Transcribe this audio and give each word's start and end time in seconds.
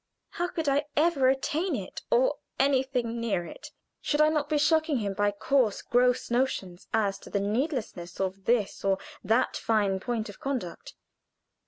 How 0.31 0.47
could 0.47 0.67
I 0.67 0.87
ever 0.97 1.29
attain 1.29 1.75
it 1.75 2.01
or 2.09 2.37
anything 2.57 3.19
near 3.21 3.45
it? 3.45 3.69
Should 4.01 4.19
I 4.19 4.29
not 4.29 4.49
be 4.49 4.53
constantly 4.53 4.57
shocking 4.67 4.97
him 4.97 5.13
by 5.13 5.29
coarse, 5.29 5.83
gross 5.83 6.31
notions 6.31 6.87
as 6.91 7.19
to 7.19 7.29
the 7.29 7.39
needlessness 7.39 8.19
of 8.19 8.45
this 8.45 8.83
or 8.83 8.97
that 9.23 9.55
fine 9.55 9.99
point 9.99 10.27
of 10.27 10.39
conduct? 10.39 10.95